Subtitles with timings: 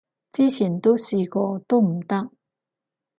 [0.31, 2.31] 之前都試過都唔得